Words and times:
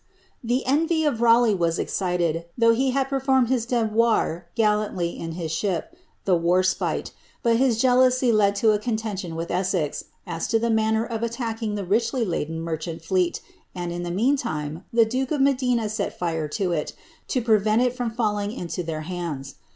'e 0.51 0.63
envy 0.65 1.03
of 1.05 1.21
Raleigh 1.21 1.53
was 1.53 1.77
excited, 1.77 2.45
though 2.57 2.73
he 2.73 2.89
had 2.89 3.07
performed 3.07 3.49
his 3.49 3.67
de 3.67 3.83
■ilanUy 3.85 5.15
in 5.15 5.33
his 5.33 5.51
ship, 5.51 5.95
the 6.25 6.35
^ 6.39 6.41
Warspite;" 6.41 7.11
but 7.43 7.57
his 7.57 7.79
jealousy 7.79 8.31
led 8.31 8.55
to 8.55 8.71
a 8.71 8.79
con 8.79 8.95
D 8.95 9.31
with 9.31 9.51
Essex, 9.51 10.05
as 10.25 10.47
to 10.47 10.57
the 10.57 10.71
manner 10.71 11.05
of 11.05 11.21
attacking 11.21 11.75
the 11.75 11.85
richly 11.85 12.25
laden 12.25 12.59
mer 12.59 12.79
fleet, 12.79 13.41
and, 13.75 13.91
in 13.91 14.01
the 14.01 14.09
meantime, 14.09 14.83
the 14.91 15.05
duke 15.05 15.29
of 15.29 15.39
Medina 15.39 15.87
set 15.87 16.17
fite 16.17 16.49
to 16.53 16.71
it, 16.71 16.93
to 17.27 17.39
Qt 17.39 17.79
it 17.85 17.93
from 17.93 18.09
fitlling 18.09 18.57
into 18.57 18.81
their 18.81 19.01
hands. 19.01 19.53